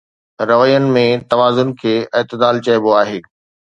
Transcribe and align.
روين 0.49 0.87
۾ 0.95 1.03
توازن 1.33 1.69
کي 1.83 1.93
اعتدال 2.17 2.63
چئبو 2.69 2.97
آهي 3.03 3.21